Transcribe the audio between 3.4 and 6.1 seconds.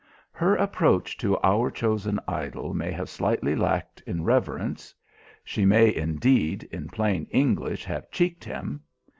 lacked in reverence; she may,